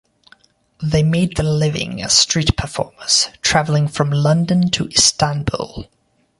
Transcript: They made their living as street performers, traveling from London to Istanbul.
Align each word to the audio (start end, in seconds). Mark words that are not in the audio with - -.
They 0.81 1.03
made 1.03 1.37
their 1.37 1.45
living 1.45 2.01
as 2.01 2.17
street 2.17 2.57
performers, 2.57 3.27
traveling 3.43 3.87
from 3.87 4.09
London 4.09 4.71
to 4.71 4.87
Istanbul. 4.87 5.85